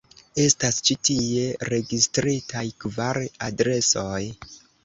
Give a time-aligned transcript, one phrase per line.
[0.43, 4.21] Estas ĉi tie registritaj kvar adresoj.